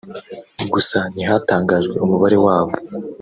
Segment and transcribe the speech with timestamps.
[0.71, 2.73] gusa ntihatangajwe umubare wabo